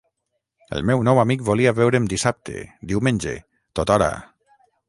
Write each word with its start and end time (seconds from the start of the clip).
El 0.77 0.87
meu 0.89 1.03
nou 1.07 1.21
amic 1.25 1.43
volia 1.51 1.75
veure'm 1.81 2.09
dissabte, 2.15 2.57
diumenge, 2.93 3.37
tothora. 3.81 4.13